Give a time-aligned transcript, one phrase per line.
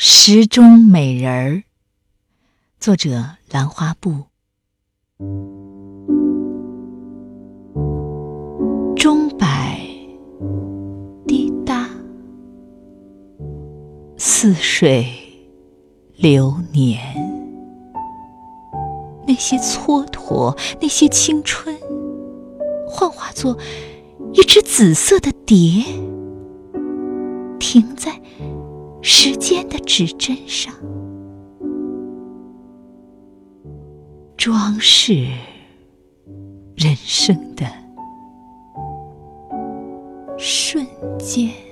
[0.00, 1.64] 时钟美人儿，
[2.78, 4.26] 作者兰花布。
[8.94, 9.80] 钟摆
[11.26, 11.90] 滴答，
[14.16, 15.04] 似水
[16.14, 17.00] 流年。
[19.26, 21.76] 那些蹉跎，那些青春，
[22.86, 23.58] 幻化作
[24.32, 25.82] 一只紫色的蝶，
[27.58, 28.12] 停在。
[29.00, 30.74] 时间的指针上，
[34.36, 35.26] 装饰
[36.76, 37.66] 人生的
[40.36, 40.86] 瞬
[41.18, 41.67] 间。